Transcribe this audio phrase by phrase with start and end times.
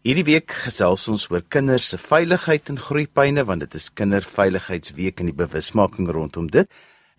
[0.00, 5.28] Hierdie week gesels ons oor kinders se veiligheid en groeipyne want dit is kinderveiligheidsweek en
[5.28, 6.70] die bewusmaking rondom dit.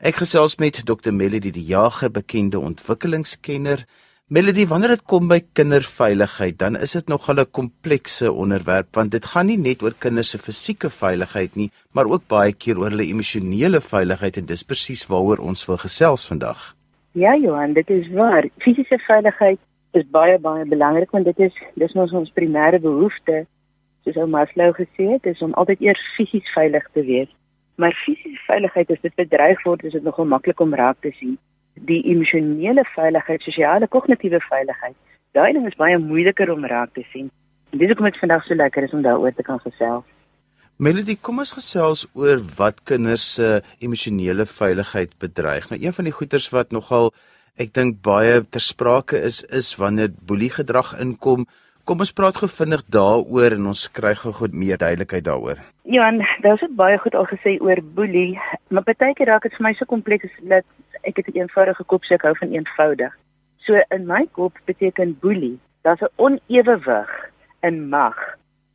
[0.02, 3.86] Ek gesels met Dr Melody die Jager, bekende ontwikkelingskenner.
[4.34, 9.26] Melody, wanneer dit kom by kinderveiligheid, dan is dit nog 'n komplekse onderwerp want dit
[9.26, 13.06] gaan nie net oor kinders se fisieke veiligheid nie, maar ook baie keer oor hulle
[13.14, 16.76] emosionele veiligheid en dis presies waaroor ons wil gesels vandag.
[17.14, 18.50] Ja, Johan, dit is waar.
[18.58, 19.60] Fisiese veiligheid
[20.00, 23.46] is baie baie belangrik want dit is dis ons ons primêre behoefte
[24.04, 27.30] soos ou Maslow gesê het is om altyd eers fisies veilig te wees.
[27.76, 31.38] Maar fisiese veiligheid as dit bedreig word is dit nogal maklik om raak te sien.
[31.92, 34.98] Die emosionele veiligheid sosiale kognitiewe veiligheid
[35.38, 37.30] daai ding is baie moeiliker om raak te sien.
[37.72, 40.04] En dis hoekom dit vandag so lekker is om daaroor te kan gesels.
[40.82, 45.70] Melody, kom ons gesels oor wat kinders se emosionele veiligheid bedreig.
[45.70, 47.12] Nou een van die goeters wat nogal
[47.60, 51.46] ek dink baie ter sprake is is wanneer boelie gedrag inkom.
[51.86, 55.60] Kom ons praat gou vinnig daaroor en ons kry gou goed meer duidelikheid daaroor.
[55.84, 56.12] Ja,
[56.46, 58.40] daar's ook baie goed al gesê oor boelie,
[58.70, 60.66] maar baie keer raak dit vir my so kompleks dat
[61.04, 63.18] ek dit 'n eenvoudige kop sê ek hou van eenvoudig.
[63.66, 67.12] So in my kop beteken boelie, daar's 'n onewewig
[67.62, 68.18] in mag.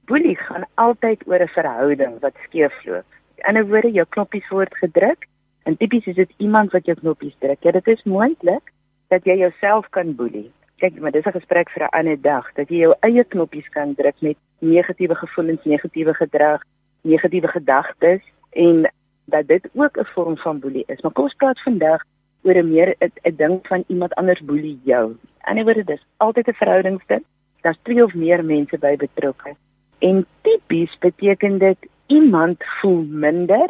[0.07, 3.07] Boelie gaan altyd oor 'n verhouding wat skeefloop.
[3.37, 5.27] In ander woorde, jou knoppies word gedruk
[5.67, 7.63] En tipies is dit iemand wat jou knoppies druk.
[7.67, 8.71] Ja, dit is moontlik
[9.11, 10.51] dat jy jouself kan boelie.
[10.79, 13.95] Kyk, maar dis 'n gesprek vir 'n ander dag dat jy jou eie knoppies kan
[13.95, 16.63] druk met negatiewe gevoelens, negatiewe gedrag,
[17.03, 18.91] negatiewe gedagtes en
[19.25, 21.01] dat dit ook 'n vorm van boelie is.
[21.01, 22.03] Maar kom ons praat vandag
[22.43, 25.17] oor 'n meer 'n ding van iemand anders boelie jou.
[25.21, 27.25] Die ander word dit altyd 'n verhoudingsding.
[27.61, 29.57] Daar's twee of meer mense by betrokke.
[29.99, 33.69] En tipies beteken dit iemand voel minder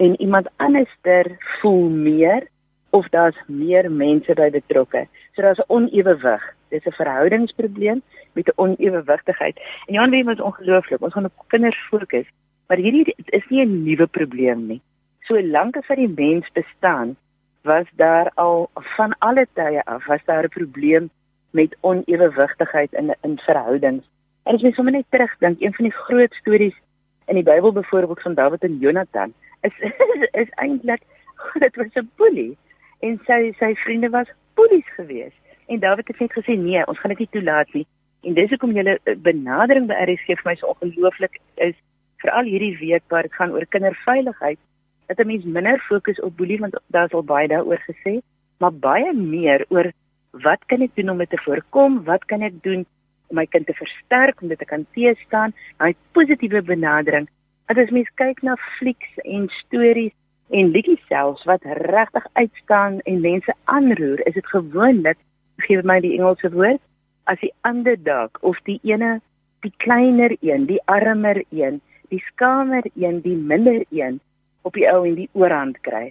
[0.00, 2.48] en iemand anderster voel meer
[2.90, 5.06] of daar's meer mense by betrokke.
[5.34, 6.42] So daar's 'n onewewig.
[6.68, 9.56] Dis 'n verhoudingsprobleem met 'n onewewigtigheid.
[9.86, 12.28] En Jan weet ons ongelooflik, ons gaan op kinders fokus,
[12.66, 14.80] maar hierdie is nie 'n nuwe probleem nie.
[15.20, 17.16] So lank as wat die mens bestaan,
[17.62, 21.10] was daar al van alle tye af was daar 'n probleem
[21.50, 24.04] met onewewigtigheid in in verhoudings.
[24.42, 26.76] En as jy sommer net terugdink, een van die groot stories
[27.26, 31.02] in die Bybel byvoorbeeld van Dawid en Jonatan, is is, is eintlik
[31.64, 32.56] dit was 'n boelie
[33.00, 35.36] en sy sy vriende was boelies geweest.
[35.66, 37.86] En Dawid het net gesê nee, ons gaan dit nie toelaat nie.
[38.22, 41.76] En dis hoekom julle eh, benadering by RSG vir my so ongelooflik is
[42.20, 44.58] veral hierdie week waar dit gaan oor kinderveiligheid
[45.06, 48.20] dat 'n mens minder fokus op boelie want daar's al baie daaroor gesê,
[48.58, 49.92] maar baie meer oor
[50.30, 52.04] wat kan ek doen om dit te voorkom?
[52.04, 52.86] Wat kan ek doen
[53.28, 55.54] om my kind te versterk om dit te kan teestaan?
[55.78, 57.28] Daai positiewe benadering
[57.70, 60.14] Want as mens kyk na flieks en stories
[60.58, 65.18] en liedjies selfs wat regtig uitstaan en mense aanroer, is dit gewoonlik,
[65.62, 66.82] gee my die Engelse woord,
[67.30, 69.12] as die underdog of die ene,
[69.62, 71.78] die kleiner een, die armer een,
[72.10, 74.18] die skamer een, die minder een
[74.66, 76.08] op die ou en die oorhand kry.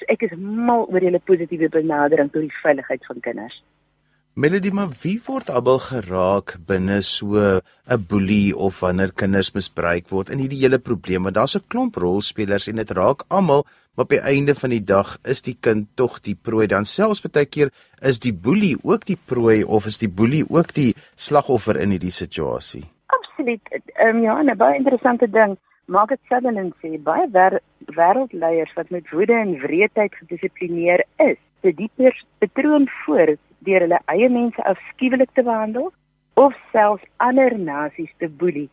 [0.00, 3.60] So ek is mal oor julle positiewe benadering tot die veiligheid van kinders.
[4.34, 10.30] Melody, maar wie word albei geraak binne so 'n boelie of wanneer kinders misbruik word
[10.30, 11.22] in hierdie hele probleem?
[11.22, 15.18] Want daar's 'n klomp rolspelers en dit raak almal, maar die einde van die dag
[15.24, 16.66] is die kind tog die prooi.
[16.66, 17.70] Dan selfs baie keer
[18.00, 22.10] is die boelie ook die prooi of is die boelie ook die slagoffer in hierdie
[22.10, 22.84] situasie?
[23.06, 23.68] Absoluut.
[23.94, 25.58] Ehm um, ja, 'n baie interessante ding.
[25.84, 27.28] Maak dit Sutherland sê baie
[27.86, 34.28] wêreldleiers wat met woede en wreedheid gedissiplineer is, se dieper patroon voort deur hulle eie
[34.28, 35.92] mense afskuwelik te behandel
[36.34, 38.70] of selfs ander nasies te boelie.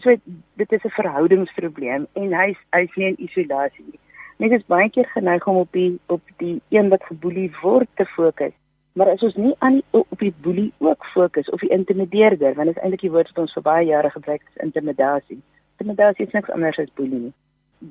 [0.00, 0.16] So
[0.60, 4.00] dit is 'n verhoudingsprobleem en hy's hy's nie in isolasie nie.
[4.38, 8.06] Mense is baie keer geneig om op die op die een wat geboelie word te
[8.06, 8.54] fokus.
[8.92, 12.66] Maar as ons nie aan die op die boelie ook fokus of die intimideerder, want
[12.66, 15.40] dit is eintlik die woord wat ons vir baie jare gebruik het, intimidasie.
[15.78, 17.32] Intimidasie is niks anders as boelie nie.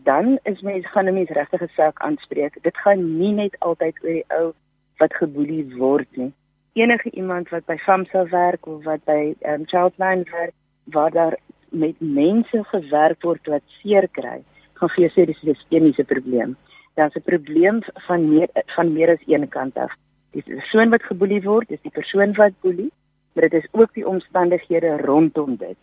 [0.01, 2.57] Dan is mens gaan 'n mens regtig 'n saak aanspreek.
[2.61, 4.53] Dit gaan nie net altyd oor die ou
[4.97, 6.33] wat geboelie word nie.
[6.73, 10.53] Enige iemand wat by FAMSA werk of wat by um, Childline werk
[10.83, 11.37] waar daar
[11.69, 14.41] met mense gewerk word wat seer kry,
[14.73, 16.57] gaan vir jou sê dis 'n sistemiese probleem.
[16.95, 19.94] Daar's 'n probleem van meer van meer as een kant af.
[20.31, 22.91] Die persoon wat geboelie word, is die persoon wat boelie,
[23.33, 25.77] maar dit is ook die omstandighede rondom dit.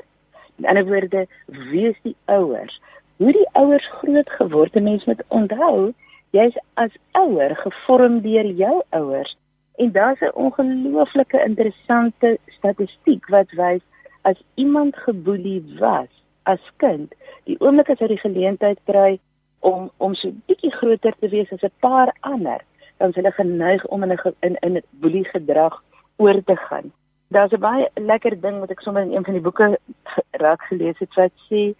[0.56, 2.80] In ander woorde, wie is die ouers?
[3.20, 5.92] Hoe die ouers groot geword het, mense moet onthou,
[6.32, 9.36] jy's as ouer gevorm deur jou ouers.
[9.76, 13.84] En daar's 'n ongelooflike interessante statistiek wat wys
[14.22, 16.08] as iemand geboelie was
[16.42, 17.12] as kind
[17.44, 19.18] die oomblik as hy die geleentheid kry
[19.58, 22.64] om om so bietjie groter te wees as 'n paar ander
[22.98, 25.82] dan is hulle geneig om in 'n in 'n boelie gedrag
[26.16, 26.92] oor te gaan.
[27.28, 29.78] Daar's 'n baie lekker ding wat ek sommer in een van die boeke
[30.44, 31.74] raak gelees het wat sê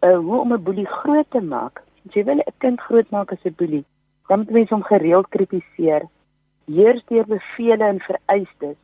[0.00, 1.82] uh, hoe om 'n boelie groot te maak.
[2.06, 3.84] As jy wil 'n kind groot maak as 'n boelie,
[4.28, 6.02] dan moet mens hom gereeld kritiseer.
[6.66, 8.78] Heers deur bevele en vereistes.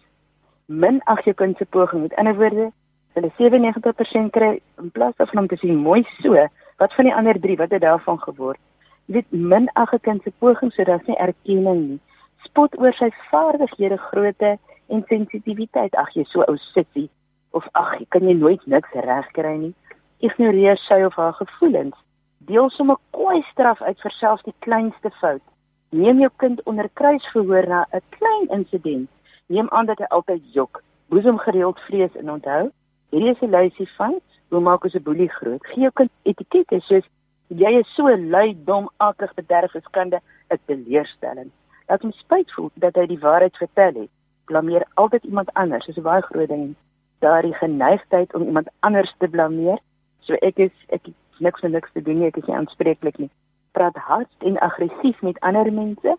[0.67, 2.03] Min ag jou kind se poging.
[2.03, 2.73] Met ander woorde,
[3.13, 7.41] hulle 97% kry in plaas van om te sê mooi so, wat van die ander
[7.41, 8.61] 3 wat het daarvan geword?
[9.07, 12.01] Jy weet min ag 'n kind se poging sodat hy erkenning nie.
[12.45, 14.59] Spot oor sy vaardighede, grootte
[14.89, 15.95] en sensitiwiteit.
[15.95, 17.11] Ag jy so ou sitsie
[17.51, 19.75] of ag, kan jy nooit niks regkry nie.
[20.23, 21.99] Ignoreer sy of haar gevoelens
[22.47, 25.43] deel sommer kooi straf uit vir selfs die kleinste fout.
[25.91, 29.11] Neem jou kind onder kruisverhoor na 'n klein insident.
[29.47, 30.83] Neem aan dat hy altyd jok.
[31.09, 32.71] Boesem gereeld vrees en onthou,
[33.11, 34.15] hierdie is 'n lysie van
[34.49, 35.67] hoe maak ons 'n boelie groot.
[35.67, 37.07] Gee jou kind etikette soos
[37.49, 40.21] jy is so lui, dom, akig, bederf, skande,
[40.51, 41.51] 'n teleurstelling.
[41.89, 44.11] Laat hom spyt voel dat hy die waarheid vertel het.
[44.45, 45.87] Blameer altyd iemand anders.
[45.87, 46.75] Dis 'n baie groot ding.
[47.19, 49.79] Daardie geneigtheid om iemand anders te blameer.
[50.27, 51.09] So ek is ek
[51.39, 53.31] niks met niks te doen nie, ek is nie aanspreeklik nie.
[53.73, 56.17] Praat hard en aggressief met ander mense.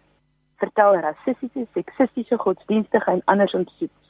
[0.57, 3.55] Vertel rassistiese, seksistiese, godsdienstige en anders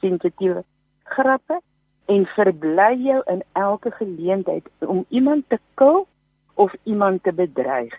[0.00, 0.64] sensitiewe
[1.04, 1.60] grappe
[2.06, 6.06] en verbly jou in elke geleentheid om iemand te kil
[6.54, 7.94] of iemand te bedreig.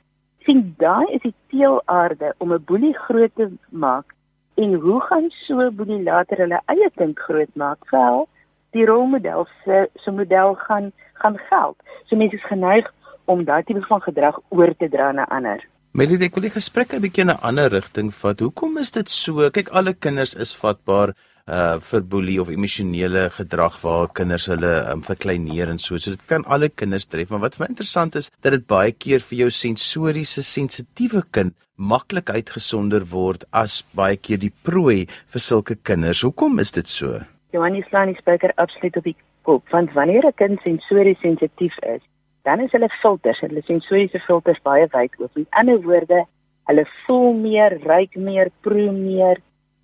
[0.46, 4.14] sien daai is die teelaarde om 'n boelie groot te maak
[4.56, 7.90] en hoe gaan so boelie later hulle eie kind groot maak?
[7.90, 8.28] Wel,
[8.76, 10.92] die rolmodel se so model gaan
[11.22, 11.78] gaan geld.
[12.10, 12.92] So mense is geneig
[13.32, 15.64] om daai tipe van gedrag oor te dra na ander.
[15.96, 18.40] Melody, ek wil die gesprek 'n bietjie in 'n ander rigting vat.
[18.40, 19.50] Hoekom is dit so?
[19.50, 21.16] Kyk, alle kinders is vatbaar
[21.48, 25.98] uh vir boelie of emosionele gedrag waar kinders hulle um, verkleineer en so.
[25.98, 29.20] So dit kan alle kinders tref, maar wat vir interessant is dat dit baie keer
[29.20, 35.76] vir jou sensoriese sensitiewe kind maklik uitgesonder word as baie keer die prooi vir sulke
[35.76, 36.22] kinders.
[36.22, 37.22] Hoekom is dit so?
[37.56, 39.16] Johannes Slani spreker absoluut op die
[39.48, 42.02] kop, want wanneer 'n kind sensories sensitief is,
[42.44, 45.36] dan is hulle filters, hulle sensoriese filters baie wyd oop.
[45.36, 46.26] Met ander woorde,
[46.70, 49.38] hulle voel meer, ruik meer, proe meer,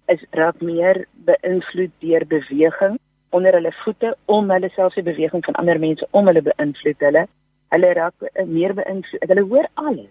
[0.07, 2.97] is raak meer beïnvloed deur beweging
[3.31, 7.27] onder hulle voete om hulle selfs die beweging van ander mense om hulle beïnvloed hulle.
[7.71, 9.27] Hulle raak meer beïnvloed.
[9.31, 10.09] Hulle hoor alles.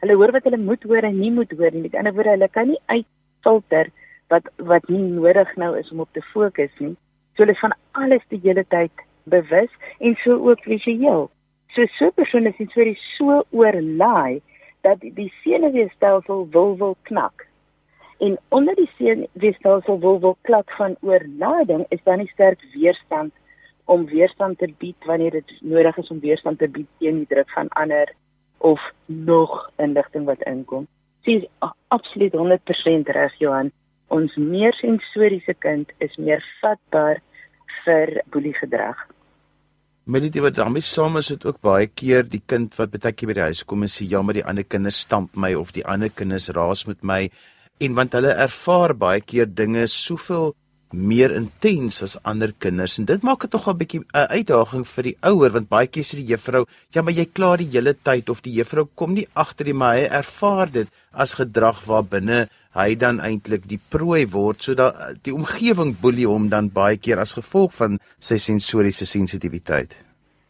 [0.00, 1.84] Hulle hoor wat hulle moet hoor en nie moet hoor nie.
[1.84, 3.92] Met ander woorde, hulle kan nie uitfilter
[4.32, 6.94] wat wat nie nodig nou is om op te fokus nie.
[7.34, 11.30] So hulle is van alles die hele tyd bewus en so ook visueel.
[11.74, 14.42] So so persoon is iets hy so oorlaai
[14.82, 17.46] dat die, die senuweestelsel wil wil knak.
[18.22, 23.32] En onder die senuweestelsel wil wil knak van oorlading is dan nie sterk weerstand
[23.84, 27.50] om weerstand te bied wanneer dit nodig is om weerstand te bied teen die druk
[27.50, 28.12] van ander
[28.58, 30.86] of nog inligting wat inkom.
[31.26, 31.46] Dis
[31.88, 33.72] absoluut 100% reg Johan.
[34.12, 37.22] Ons meer sensoriese kind is meer vatbaar
[37.84, 38.98] vir boelie gedrag.
[40.04, 43.30] Met dit wat daarmee saam is dit ook baie keer die kind wat baie keer
[43.30, 45.86] by die huis kom en sê ja maar die ander kinders stamp my of die
[45.86, 47.22] ander kinders raas met my
[47.80, 50.52] en want hulle ervaar baie keer dinge soveel
[50.92, 55.04] meer intens as ander kinders en dit maak dit tog 'n bietjie 'n uitdaging vir
[55.08, 58.28] die ouer want baie keer sê die juffrou ja maar jy kla die hele tyd
[58.28, 62.48] of die juffrou kom nie agter die maar hy ervaar dit as gedrag waar binne
[62.76, 67.36] hy dan eintlik die prooi word sodat die omgewing boelie hom dan baie keer as
[67.36, 69.96] gevolg van sy sensoriese sensitiwiteit.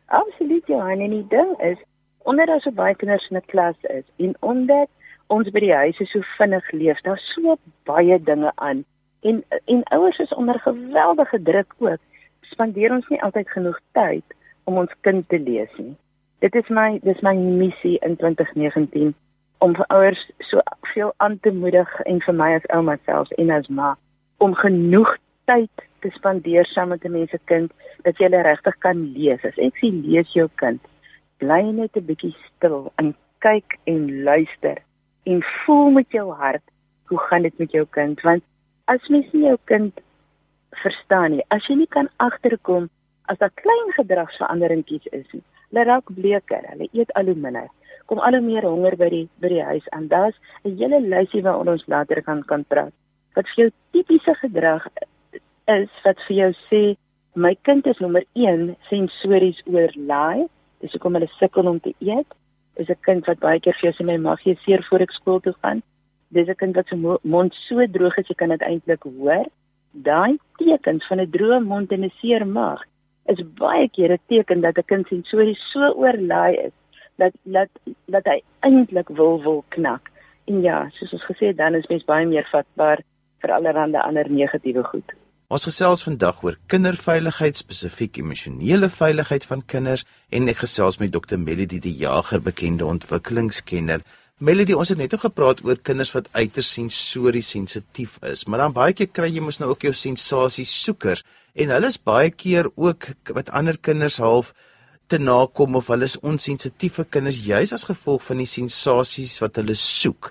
[0.06, 1.78] Absoluut ja, en die ding is
[2.22, 4.88] omdat daar so baie kinders in 'n klas is en omdat
[5.26, 8.84] ons by die huis so vinnig leef, daar's so baie dinge aan
[9.22, 12.00] en en ouers is onder geweldige druk ook.
[12.40, 14.24] Spandeer ons nie altyd genoeg tyd
[14.64, 15.96] om ons kind te lees nie.
[16.38, 19.14] Dit is my dis my missie in 2019
[19.62, 20.60] om vir ouers so
[20.92, 23.94] veel aan te moedig en vir my as ouma self en as ma
[24.42, 25.14] om genoeg
[25.50, 27.70] tyd te spandeer saam met 'n mens se kind
[28.04, 29.44] dat jy regtig kan lees.
[29.44, 30.80] As ek sien lees jou kind,
[31.38, 34.78] bly net 'n bietjie stil en kyk en luister
[35.26, 36.62] en voel met jou hart
[37.08, 38.42] hoe gaan dit met jou kind want
[38.84, 40.00] as mens nie jou kind
[40.82, 42.88] verstaan nie, as jy nie kan agterkom
[43.30, 47.68] as daar klein gedragsveranderingkies is nie, hulle raak bleker, hulle eet al hoe minder
[48.12, 50.36] kom al hoe meer honger by die by die huis en daar's
[50.68, 52.92] 'n hele lysie waaroor ons later kan kan praat.
[53.36, 54.86] Wat vir jou tipiese gedrag
[55.66, 56.82] is wat vir jou sê
[57.34, 60.46] my kind is nommer 1 sensories oorlaai.
[60.80, 62.28] Dis hoekom hulle sukkel om te eet.
[62.76, 65.12] Dis 'n kind wat baie keer vir jou sê my maag is seer voor ek
[65.12, 65.82] skool toe gaan.
[66.28, 69.46] Dis 'n kind wat se mond so droog is jy kan dit eintlik hoor.
[69.92, 72.82] Daai tekens van 'n droë mond en 'n seer maag
[73.26, 76.72] is baie keer 'n teken dat 'n kind sensories so oorlaai is
[77.22, 80.10] dat dat dat hy eintlik wil wil knak.
[80.50, 83.02] En ja, soos ons gesê het, dan is mens baie meer vatbaar
[83.42, 85.14] vir allerlei ander negatiewe goed.
[85.52, 91.36] Ons gesels vandag oor kinderveiligheid, spesifiek emosionele veiligheid van kinders en ek gesels met Dr.
[91.36, 94.00] Melody die Jager, bekende ontwikkelingskenner.
[94.40, 98.74] Melody, ons het net ook gepraat oor kinders wat uiters sensories sensitief is, maar dan
[98.74, 101.20] baie keer kry jy mos nou ook jou sensasie soekers
[101.52, 104.54] en hulle is baie keer ook wat ander kinders half
[105.12, 109.76] te nakom of hulle is onsensitiewe kinders juis as gevolg van die sensasies wat hulle
[109.76, 110.30] soek.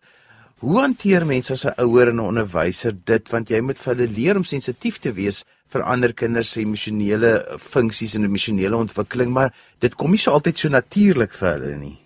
[0.61, 4.13] Hoe hanteer mense as 'n ouer en 'n onderwyser dit want jy moet vir hulle
[4.17, 9.53] leer om sensitief te wees vir ander kinders se emosionele funksies en emosionele ontwikkeling, maar
[9.79, 11.97] dit kom nie so altyd so natuurlik vir hulle nie.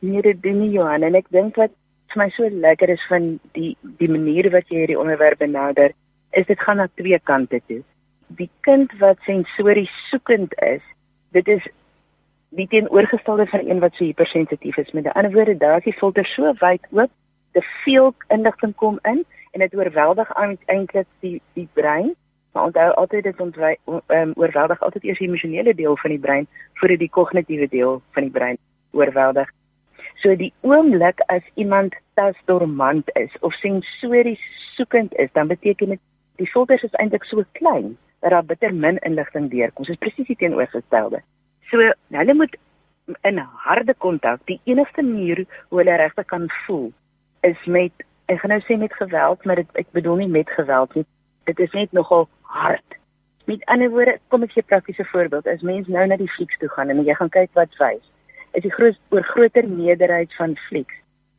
[0.00, 1.72] Nee, dit doen nie Johan en ek dink wat
[2.12, 5.90] vir my so lekker is van die die manier wat jy hierdie onderwerp benader,
[6.32, 7.82] is dit gaan na twee kante toe.
[8.28, 10.82] Die kind wat sensories soekend is,
[11.32, 11.62] dit is
[12.56, 14.92] die teenoorgestelde van een wat so hypersensitief is.
[14.92, 17.10] Met ander woorde, daar is die filter so wyd oop
[17.52, 20.30] te veel inligting kom in en dit oorweldig
[20.66, 22.14] eintlik die die brein.
[22.52, 26.48] Maar onthou altyd dit ontwy um, oorweldig altyd eers die emosionele deel van die brein
[26.74, 28.58] voordat die kognitiewe deel van die brein
[28.90, 29.52] oorweldig.
[30.24, 34.40] So die oomblik as iemand tasdormant is of sensories
[34.76, 36.00] soekend is, dan beteken dit
[36.36, 39.84] die filters is eintlik so klein dat daar bitter min inligting deurkom.
[39.84, 41.20] Dit is presies die teenoorgestelde.
[41.70, 42.56] So hulle moet
[43.22, 46.92] in harde kontak, die enigste manier hoe hulle regtig kan voel
[47.46, 47.92] is met
[48.26, 51.06] ek gaan nou sê met geweld, maar dit ek bedoel nie met geweld nie.
[51.46, 52.98] Dit is net nogal hard.
[53.46, 55.46] Met ander woorde, kom ek gee 'n praktiese voorbeeld.
[55.46, 58.02] As mens nou na die flieks toe gaan en jy gaan kyk wat wys,
[58.52, 60.94] is die groot oor groter meerderheid van flieks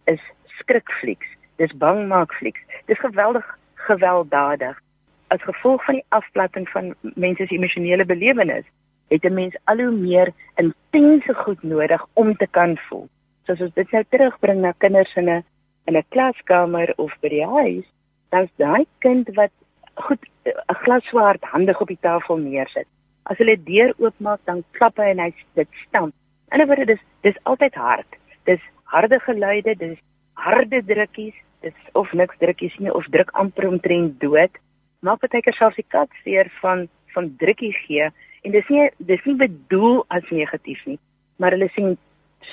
[0.05, 0.21] is
[0.59, 1.27] skrikflieks.
[1.55, 2.61] Dis bangmaak flieks.
[2.85, 4.81] Dis geweldig gewelddadig.
[5.27, 8.65] As gevolg van die afplatting van mense se emosionele belewenis,
[9.07, 13.07] het 'n mens al hoe meer intense goed nodig om te kan voel.
[13.43, 15.43] Soos as dit nou terugbring na kinders in 'n
[15.85, 17.85] in 'n klaskamer of by die huis,
[18.29, 19.51] dan's daai kind wat
[19.93, 22.87] goed 'n glas swart handig op die tafel neersit.
[23.23, 26.13] As hulle deur oopmaak, dan klap hy en hy dit stamp.
[26.51, 28.15] In 'n woorde dis dis altyd hard.
[28.43, 29.99] Dis harde geluide, dis
[30.33, 34.51] harde drukkies, dis of niks drukkies nie of druk amper omtrent dood.
[34.99, 38.11] Maak baie keer selfs die kat seer van van drukkie gee
[38.43, 40.99] en dis nie dis nie bedoel as negatief nie,
[41.37, 41.97] maar hulle sien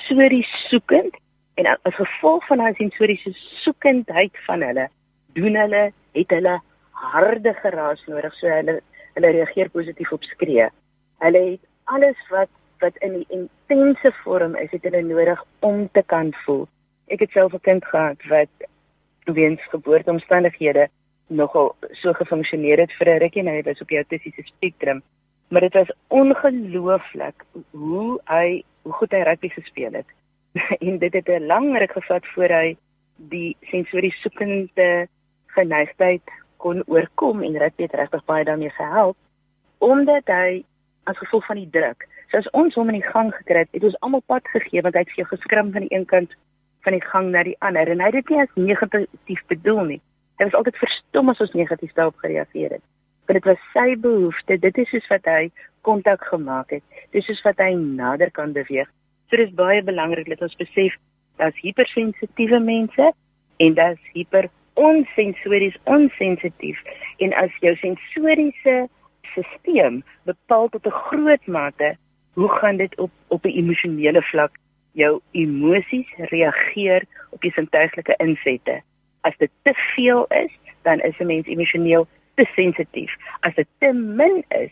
[0.07, 1.15] so die soekend
[1.55, 3.31] En as gevolg van daai sensoriese
[3.63, 4.89] soekendheid van hulle,
[5.39, 5.83] doen hulle
[6.17, 6.55] het hulle
[7.13, 8.81] harde geraas nodig so hulle
[9.15, 10.67] hulle reageer positief op skree.
[11.23, 11.63] Hulle het
[11.95, 12.51] alles wat
[12.83, 16.65] wat in die intense vorm is, het hulle nodig om te kan voel.
[17.07, 18.67] Ek het self 'n kind gehad wat
[19.39, 20.89] weens geboorteomstandighede
[21.27, 25.01] nogal so gefunksioneer het vir 'n rukkie en hy was op die autistiese spektrum.
[25.55, 30.09] Maar dit was ongelooflik hoe hy hoe goed hy rugby gespeel het.
[30.87, 32.77] en dit het 'n lang ruk gevat voor hy
[33.15, 35.07] die sensories soekende
[35.45, 36.21] geneigtheid
[36.57, 39.15] kon oorkom en dit het regtig baie daarmee gehelp
[39.77, 40.63] omdat hy
[41.03, 43.99] as gevolg van die druk soos ons hom in die gang gekry het, het ons
[43.99, 46.35] almal pad gegee want hy het vir jou geskrim van die een kant
[46.81, 50.01] van die gang na die ander en hy het dit nie as negatief bedoel nie.
[50.35, 52.83] Hy was altyd verstom as ons negatief daarop gereageer het.
[53.25, 55.51] Want dit was sy behoefte, dit is soos wat hy
[55.81, 56.83] kontak gemaak het.
[57.11, 58.89] Dis soos wat hy nader kan beweeg
[59.29, 60.93] So dis baie belangrik dat ons besef
[61.41, 63.09] dat hipersensitiewe mense
[63.63, 66.81] en dat hiper onsensories onsensitief
[67.23, 68.75] en as jou sensoriese
[69.31, 71.95] stelsel bepaal tot 'n groot mate
[72.37, 74.53] hoe gaan dit op op 'n emosionele vlak
[74.91, 78.81] jou emosies reageer op die sintuiglike insette.
[79.21, 80.53] As dit te veel is,
[80.83, 83.11] dan is 'n mens emosioneel te sensitief.
[83.39, 84.71] As dit te min is,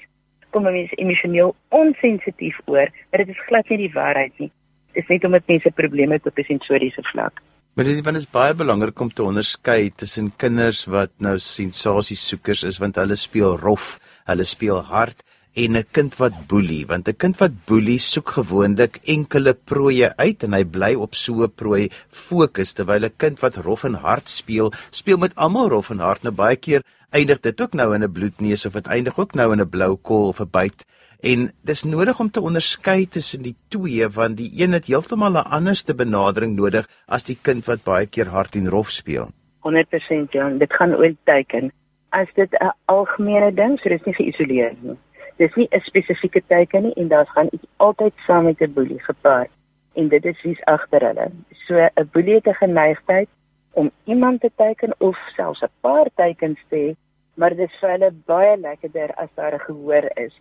[0.54, 4.52] kom mense emosioneel onsensitief oor, maar dit is glad nie die waarheid nie.
[4.94, 7.42] Dit is net omdat mense probleme het op 'n sensoriese vlak.
[7.74, 12.96] Maar dit is baie belangrik om te onderskei tussen kinders wat nou sensasiesoekers is want
[12.96, 15.24] hulle speel rof, hulle speel hard
[15.56, 20.44] en 'n kind wat boelie want 'n kind wat boelie soek gewoonlik enkele prooie uit
[20.44, 24.30] en hy bly op so 'n prooi fokus terwyl 'n kind wat rof en hard
[24.30, 26.24] speel speel met almal rof en hard.
[26.24, 26.82] Nou baie keer
[27.12, 29.96] eindig dit ook nou in 'n bloedneus of dit eindig ook nou in 'n blou
[29.96, 30.86] kol of 'n byt
[31.22, 35.50] en dis nodig om te onderskei tussen die twee want die een het heeltemal 'n
[35.50, 39.30] anderste benadering nodig as die kind wat baie keer hard en rof speel.
[39.60, 41.72] 100% ja dit gaan ooit teken
[42.10, 44.98] as dit 'n algemene ding so dis nie geïsoleer nie
[45.44, 49.04] dis nie 'n spesifieke teken nie en daar gaan iets altyd saam met 'n boelie
[49.04, 49.52] gepaard
[49.94, 51.28] en dit is wie's agter hulle
[51.68, 53.30] so 'n boelie het 'n geneigtheid
[53.72, 57.94] om iemand te teken of selfs 'n paar tekens te hê maar dit is vir
[57.96, 60.34] hulle baie lekkerder as daar 'n gehoor is.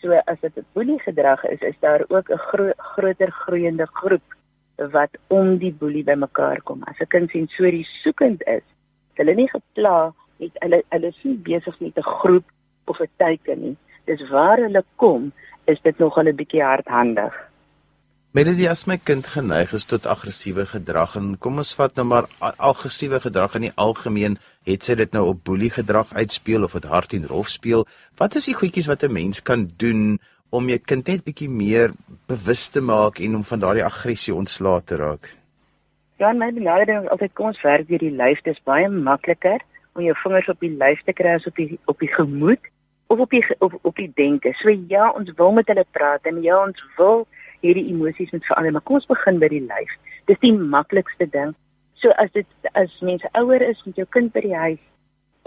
[0.00, 4.26] So as dit 'n boelie gedrag is, is daar ook 'n gro groter groeiende groep
[4.76, 6.82] wat om die boelie bymekaar kom.
[6.82, 8.66] As 'n kind sensories soekend is,
[9.14, 12.44] hulle nie gepla met hulle hulle is nie besig met 'n groep
[12.84, 13.76] of 'n teiken nie.
[14.08, 15.32] Dis waar hulle kom,
[15.68, 17.34] is dit nog 'n bietjie hardhandig.
[18.32, 22.24] Melody as my kind geneig is tot aggressiewe gedrag en kom ons vat nou maar
[22.40, 26.84] aggressiewe gedrag in die algemeen, het sy dit nou op boelie gedrag uitspeel of dit
[26.84, 27.86] hard en rof speel?
[28.16, 30.18] Wat is die goedjies wat 'n mens kan doen
[30.50, 31.92] om jou kind net bietjie meer
[32.26, 35.34] bewus te maak en om van daardie aggressie ontslae te raak?
[36.18, 38.42] Ja, my benadering is altyd kom ons werk deur die lyf.
[38.42, 39.60] Dit is baie makliker
[39.94, 42.60] om jou vingers op die lyf te kry as op die op die gemoed
[43.08, 44.52] of op die op, op die denke.
[44.60, 47.26] So ja, ons wil met hulle praat en ja, ons wil
[47.60, 49.94] hierdie emosies moet verander, maar kom ons begin by die lyf.
[50.30, 51.54] Dis die maklikste ding.
[51.98, 52.46] So as dit
[52.78, 54.82] as mense ouer is met jou kind by die huis,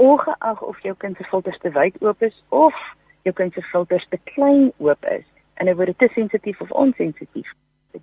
[0.02, 2.76] ongeag of jou kind se filters te wyd oop is of
[3.24, 5.28] jou kind se filters te klein oop is,
[5.62, 7.50] en hy word te sensitief of onsensitief,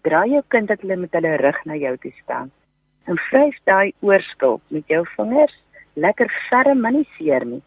[0.07, 2.53] draai jou kind dat hulle met hulle rug na jou toe staan.
[3.11, 5.57] En vryf daai oorskil met jou vingers,
[5.99, 7.63] lekker ferm, maar nie seer nie,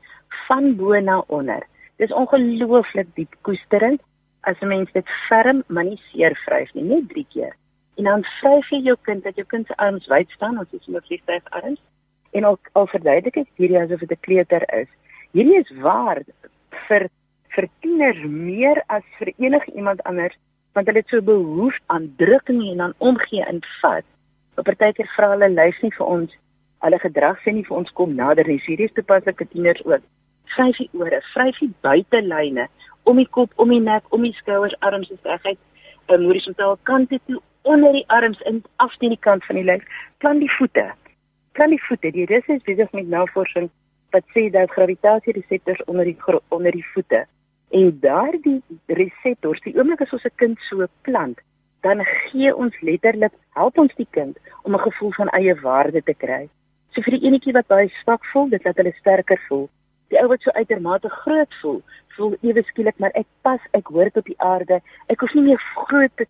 [0.48, 1.66] van bo na onder.
[2.02, 4.02] Dis ongelooflik diep koesterend
[4.50, 7.56] as 'n mens dit ferm, maar nie seer vryf nie, net 3 keer.
[7.98, 10.88] En dan vryf jy jou kind dat jou kind se arms wyd staan, ons is
[10.88, 11.82] met vliegtuig arms.
[12.32, 14.88] En al al verduidelik ek hierdie asof dit 'n kleuter is.
[15.32, 16.24] Hierdie is waar
[16.88, 17.10] vir
[17.56, 20.38] vir tieners meer as vir enige iemand anders
[20.74, 24.06] want hulle het so behoefte aan drukking en aan omgee en vat.
[24.58, 26.38] Op partykeer vra hulle luister nie vir ons
[26.80, 28.62] hulle gedrag sê nie vir ons kom nader nie.
[28.66, 30.02] Hierdie is toepaslike tieners ook.
[30.56, 32.68] Vryf die ore, vryf die buitelyne
[33.04, 35.60] om die kop, om die nek, om die skouers, arms en regheid,
[36.08, 39.64] 'n um, horisontaal kante toe onder die arms in af teen die kant van die
[39.64, 39.84] lyf.
[40.18, 40.92] Plan die voete.
[41.52, 42.12] Plan die voete.
[42.12, 43.70] Die res is besig met navorsing
[44.12, 46.18] wat sê dat gravitasie reseptors onder die
[46.50, 47.26] onder die voete
[47.72, 51.40] en daardie reseptors, die oomblik as ons 'n kind so plant,
[51.82, 56.14] dan gee ons letterlik help ons die kind om 'n gevoel van eie waarde te
[56.14, 56.50] kry.
[56.92, 59.70] So vir die enetjie wat baie swak voel, dit laat hulle sterker voel.
[60.12, 61.82] Die ou wat so uitermate groot voel,
[62.16, 64.82] voel ewe skielik maar ek pas, ek hoort op die aarde.
[65.08, 66.28] Ek hoef nie meer groot te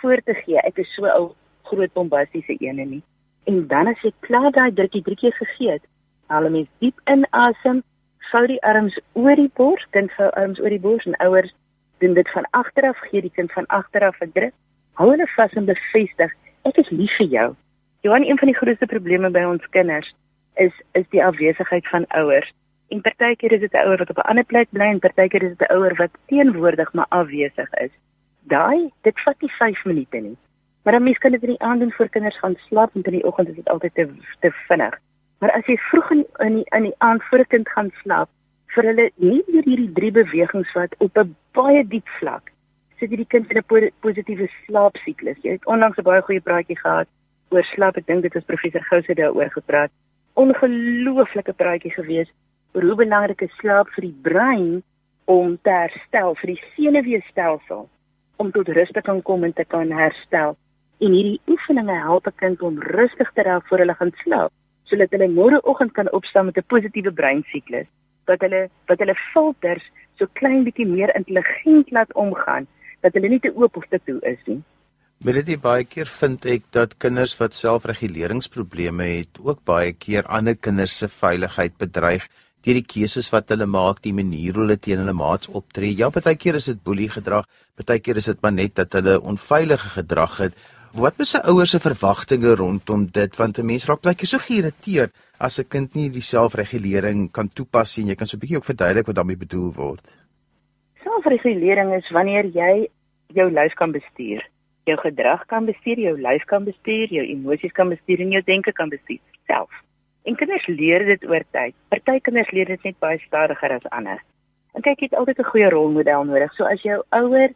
[0.00, 0.60] voor te gee.
[0.62, 1.32] Ek is so ou
[1.70, 3.02] groot bombastiese ene nie.
[3.50, 5.84] En dan as jy klaar daai drukkie drukkie gegee het,
[6.32, 7.82] haal 'n mens diep in asem,
[8.30, 11.54] vou die arms oor die bors, kind vou arms oor die bors en ouers
[11.98, 14.54] doen dit van agteraf, gee die kind van agteraf 'n druk.
[14.92, 17.54] Hou hulle vas en bevestig, ek is lief vir jou.
[18.00, 20.14] Johan, een van die grootste probleme by ons kinders
[20.54, 22.52] is is die afwesigheid van ouers.
[22.88, 25.56] En partykeer is dit 'n ouer wat op 'n ander plek bly en partykeer is
[25.56, 27.90] dit 'n ouer wat teenwoordig maar afwesig is.
[28.40, 30.36] Daai, dit vat nie 5 minute nie.
[30.82, 33.12] Maar dan mens kan dit in die aand doen voor kinders gaan slaap en in
[33.12, 34.08] die oggend is dit altyd te
[34.40, 34.98] te vinnig.
[35.38, 38.28] Maar as jy vroeg in in die, in die aand voor 'n kind gaan slaap,
[38.66, 42.52] vir hulle nie weer hierdie drie bewegings wat op 'n baie diep vlak
[42.98, 45.38] sit jy die kind in 'n positiewe slaapsiklus.
[45.42, 47.08] Jy het onlangs 'n baie goeie praatjie gehad
[47.50, 47.96] oor slaap.
[47.96, 49.90] Ek dink dit was professor Gouse daaroor gepraat.
[50.34, 52.43] Ongelooflike praatjie gewees oor
[52.82, 54.82] hoe belangrik slaap vir die brein
[55.30, 57.88] om te herstel vir die senuweestelsel
[58.42, 60.56] om tot rus te kan kom en te kan herstel.
[60.98, 64.52] En hierdie oefeninge help 'n kind om rustig te raak voor hulle gaan slaap,
[64.84, 67.86] sodat hulle môreoggend kan opstaan met 'n positiewe breinsiklus,
[68.24, 72.66] dat hulle wat hulle filters so klein bietjie meer intelligent laat omgaan,
[73.00, 74.62] dat hulle nie te oop of te toe is nie.
[75.24, 80.56] Maar dit baie keer vind ek dat kinders wat selfreguleringsprobleme het, ook baie keer ander
[80.56, 82.28] kinders se veiligheid bedreig
[82.64, 85.92] deur die keuses wat hulle maak, die manier hoe hulle teen hulle maats optree.
[85.92, 87.44] Ja, baie keer is dit boelie gedrag,
[87.76, 90.56] baie keer is dit maar net dat hulle onveilige gedrag het.
[90.94, 93.36] Wat is 'n ouer se verwagtinge rondom dit?
[93.36, 97.48] Want 'n mens raak baie keer so geïrriteerd as 'n kind nie die selfregulering kan
[97.48, 100.14] toepas nie jy kan so 'n bietjie ook verduidelik wat daarmee bedoel word.
[101.02, 102.88] Selfregulering is wanneer jy
[103.34, 104.42] jou lyf kan bestuur.
[104.84, 108.72] Jou gedrag kan bestuur, jou lyf kan bestuur, jou emosies kan bestuur en jou denke
[108.72, 109.70] kan bestuur self.
[110.24, 111.74] En kinders leer dit oor tyd.
[111.92, 114.22] Party kinders leer dit net baie stadiger as ander.
[114.74, 116.54] En kyk, jy het altyd 'n goeie rolmodel nodig.
[116.54, 117.50] So as jou ouer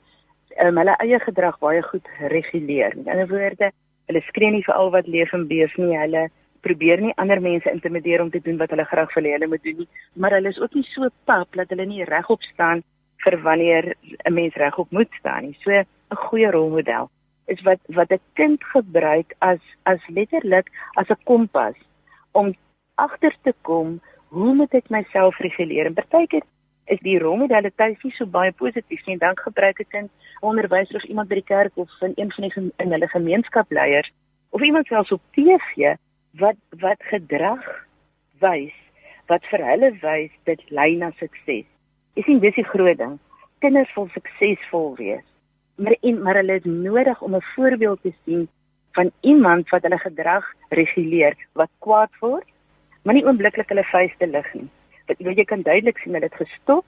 [0.65, 2.93] um, hulle eie gedrag baie goed reguleer.
[2.97, 3.73] In ander woorde,
[4.07, 5.97] hulle skree nie vir al wat leef en beef nie.
[5.97, 6.29] Hulle
[6.61, 9.63] probeer nie ander mense intimideer om te doen wat hulle graag wil hê hulle moet
[9.63, 12.83] doen nie, maar hulle is ook nie so pap dat hulle nie regop staan
[13.25, 13.95] vir wanneer
[14.27, 15.57] 'n mens regop moet staan nie.
[15.65, 15.87] So 'n
[16.29, 17.11] goeie rolmodel
[17.47, 21.77] is wat wat 'n kind gebruik as as letterlik as 'n kompas
[22.33, 22.55] om
[22.95, 25.89] agter te kom hoe moet ek myself reguleer?
[25.89, 26.45] En partykeer
[26.93, 29.19] is die rolmodelle tuis nie so baie positief nie.
[29.21, 30.11] Dan gebruik ek 'n
[30.41, 34.13] onderwyser of iemand by die kerk of van een van die in hulle gemeenskapleiers
[34.51, 35.97] of iemand selfs op TV
[36.33, 37.65] wat wat gedrag
[38.41, 38.77] wys
[39.27, 41.67] wat vir hulle wys dit lei na sukses.
[42.15, 43.19] Jy sien dis die groot ding.
[43.61, 45.25] Kinders wil suksesvol wees.
[45.77, 48.49] Maar en maar hulle het nodig om 'n voorbeeld te sien
[48.99, 52.47] van iemand wat hulle gedrag reguleer wat kwaad word,
[53.03, 54.69] maar nie oombliklik hulle vuiste lig nie.
[55.07, 56.85] Want jy kan duidelik sien dat dit gestop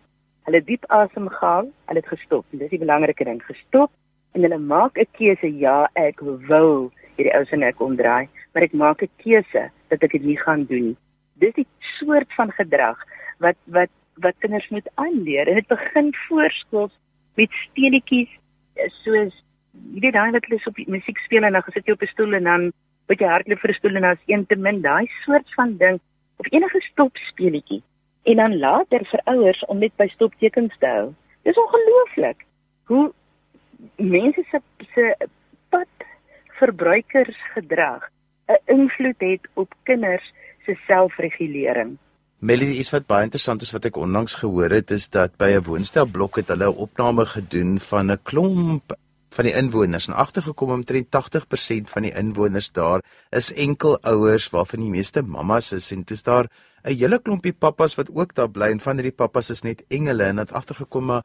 [0.49, 2.47] Hulle het diep asem gehaal, hulle het gestop.
[2.51, 3.93] En dis die belangrike ding, gestop
[4.35, 8.73] en hulle maak 'n keuse, ja, ek wil hierdie ou se nek omdraai, maar ek
[8.73, 10.97] maak 'n keuse dat ek dit nie gaan doen nie.
[11.39, 11.67] Dis die
[11.99, 12.99] soort van gedrag
[13.39, 15.49] wat wat wat kinders moet aanleer.
[15.49, 16.91] En dit begin voorskool
[17.37, 18.31] met speletjies
[19.05, 22.13] soos jy weet daai wat hulle op musiek speel en dan gesit jy op 'n
[22.15, 22.73] stoel en dan
[23.07, 25.77] wat jy hardloop vir 'n stoel en dan is een te min, daai soort van
[25.77, 26.01] ding
[26.37, 27.83] of enige stop speletjie
[28.23, 31.15] en dan later vir ouers om net by stoptekens te hou.
[31.43, 32.47] Dis ongelooflik
[32.85, 33.13] hoe
[33.97, 34.61] mense se
[34.95, 35.29] se
[35.69, 36.07] pad
[36.59, 38.11] verbruikersgedrag
[38.49, 40.33] 'n invloed het op kinders
[40.67, 41.99] se selfregulering.
[42.39, 45.63] Melody, iets wat baie interessant is wat ek onlangs gehoor het, is dat by 'n
[45.63, 48.97] woonstelblok het hulle 'n opname gedoen van 'n klomp
[49.31, 50.09] van die inwoners.
[50.09, 55.73] En agtergekom omtrent 80% van die inwoners daar is enkel ouers waarvan die meeste mammas
[55.73, 55.91] is.
[55.93, 56.51] En dis daar
[56.85, 58.71] 'n hele klompie pappas wat ook daar bly.
[58.71, 60.23] En van hierdie pappas is net engele.
[60.23, 61.25] En het agtergekom maar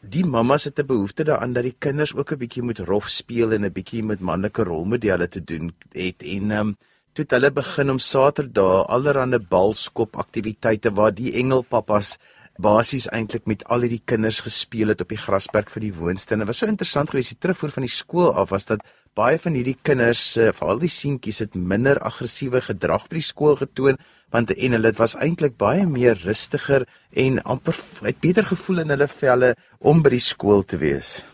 [0.00, 3.52] die mammas het 'n behoefte daaraan dat die kinders ook 'n bietjie moet rof speel
[3.52, 6.22] en 'n bietjie met manlike rolmodelle te doen het.
[6.22, 6.76] En um,
[7.12, 12.18] toe het hulle begin om Saterdae allerlei balskop aktiwiteite waar die engelpappas
[12.62, 16.40] basies eintlik met al hierdie kinders gespeel het op die grasperk vir die woonstel.
[16.40, 18.84] Dit was so interessant geweest die terugvoer van die skool af was dat
[19.16, 23.56] baie van hierdie kinders, eh, veral die seentjies, het minder aggressiewe gedrag by die skool
[23.56, 23.96] getoon
[24.34, 28.90] want en hulle dit was eintlik baie meer rustiger en amper het beter gevoel in
[28.90, 31.24] hulle velle om by die skool te wees.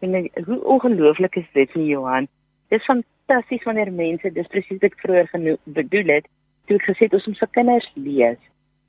[0.00, 2.26] En hoe ongelooflik is dit nie Johan?
[2.68, 6.26] Dit is fantasties wanneer mense dis presies wat ek vroeër genoem bedoel het,
[6.66, 8.42] toe ek gesê het ons moet vir kinders lees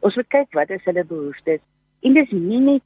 [0.05, 1.61] ons moet kyk wat is hulle behoeftes.
[2.05, 2.83] En dis nie net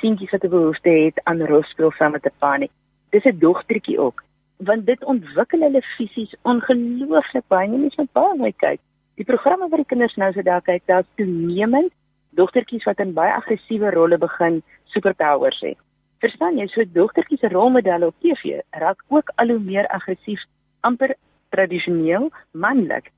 [0.00, 2.70] seentjies wat 'n behoefte het aan rolspel saam met 'n pa nie.
[3.10, 4.22] Dis 'n dogtertjie ook.
[4.56, 7.68] Want dit ontwikkel hulle fisies ongelooflik baie.
[7.68, 8.80] Nie mens moet baie mooi kyk.
[9.14, 11.92] Die programme wat die kinders nou so daar kyk daar's toenemend
[12.30, 15.78] dogtertjies wat in baie aggressiewe rolle begin superpowers het
[16.20, 16.68] verstaan jy?
[16.70, 20.44] So dogtertjies se rolmodelle op TV raak ook al hoe meer aggressief
[20.80, 21.14] amper
[21.48, 23.10] tradisioneel manlik.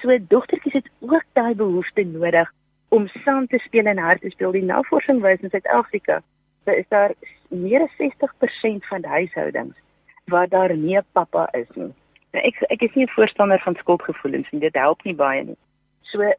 [0.00, 2.52] So dogtertjies het ook daai behoefte nodig
[2.88, 4.52] om saam te speel en hard te speel.
[4.52, 6.22] Die navorsing wys in Suid-Afrika
[6.68, 7.12] dat is daar
[7.48, 9.76] meer as 60% van huishoudings
[10.24, 11.92] waar daar nie 'n pappa is nie.
[12.32, 14.60] Nou ek ek is nie 'n voorstander van skuldgevoelens nie.
[14.60, 15.56] Dit help nie baie nie.
[16.00, 16.34] So eh,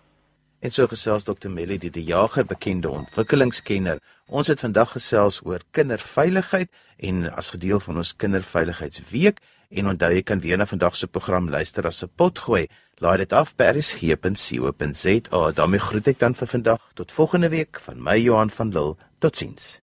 [0.59, 1.49] En so gesels Dr.
[1.49, 4.01] Melody die Jager, bekende ontwikkelingskenner.
[4.27, 10.23] Ons het vandag gesels oor kinderveiligheid en as gedeel van ons kinderveiligheidsweek en onthou jy
[10.25, 12.67] kan weer na vandag se program luister as 'n potgooi.
[12.99, 15.51] Laai dit af by rsg.co.za.
[15.51, 18.95] daarmee groet ek dan vir vandag tot volgende week van my Johan van Lille.
[19.19, 19.79] Totsiens.